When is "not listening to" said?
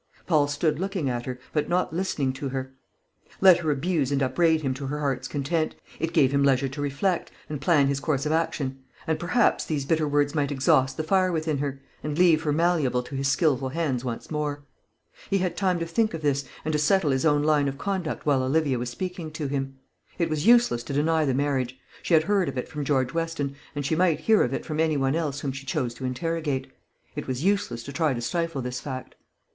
1.69-2.49